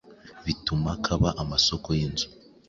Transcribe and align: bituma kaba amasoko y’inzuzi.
bituma 0.45 0.91
kaba 1.05 1.29
amasoko 1.41 1.87
y’inzuzi. 1.97 2.25